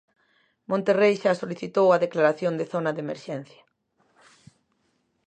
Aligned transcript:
Monterrei 0.71 1.13
xa 1.21 1.33
solicitou 1.41 1.87
a 1.91 2.01
declaración 2.05 2.53
de 2.59 2.69
zona 2.73 2.91
de 2.93 3.03
emerxencia. 3.05 3.63